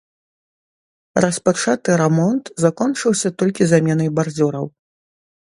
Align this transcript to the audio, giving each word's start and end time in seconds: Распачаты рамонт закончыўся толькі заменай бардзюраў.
Распачаты 1.25 1.97
рамонт 2.01 2.43
закончыўся 2.65 3.29
толькі 3.43 3.63
заменай 3.75 4.09
бардзюраў. 4.19 4.65